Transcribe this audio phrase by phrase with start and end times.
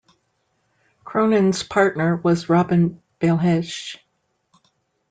[1.03, 3.97] Cronin's partner was Robin Bailhache.